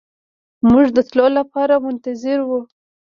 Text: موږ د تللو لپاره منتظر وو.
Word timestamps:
موږ 0.69 0.85
د 0.95 0.97
تللو 1.09 1.27
لپاره 1.37 1.73
منتظر 1.85 2.39
وو. 2.47 2.59